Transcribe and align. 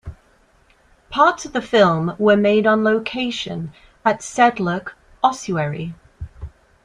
Parts 1.11 1.45
of 1.45 1.53
the 1.53 1.61
film 1.61 2.15
were 2.17 2.35
made 2.35 2.65
on 2.65 2.83
location 2.83 3.71
at 4.03 4.21
Sedlec 4.21 4.89
Ossuary. 5.23 5.93